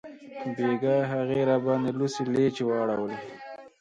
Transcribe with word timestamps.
بیګاه 0.55 1.03
هغې 1.13 1.39
راباندې 1.49 1.91
لوڅې 1.97 2.23
لیچې 2.33 2.63
واړولې 2.65 3.19